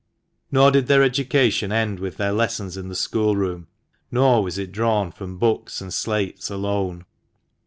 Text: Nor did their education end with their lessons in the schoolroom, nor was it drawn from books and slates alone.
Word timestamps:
Nor 0.51 0.71
did 0.71 0.87
their 0.87 1.03
education 1.03 1.71
end 1.71 1.99
with 1.99 2.17
their 2.17 2.31
lessons 2.31 2.75
in 2.75 2.87
the 2.89 2.95
schoolroom, 2.95 3.67
nor 4.09 4.41
was 4.41 4.57
it 4.57 4.71
drawn 4.71 5.11
from 5.11 5.37
books 5.37 5.79
and 5.79 5.93
slates 5.93 6.49
alone. 6.49 7.05